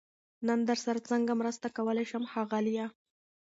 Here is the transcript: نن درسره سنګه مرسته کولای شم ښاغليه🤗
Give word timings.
نن 0.47 0.59
درسره 0.69 0.99
سنګه 1.09 1.33
مرسته 1.41 1.67
کولای 1.77 2.05
شم 2.11 2.23
ښاغليه🤗 2.31 2.89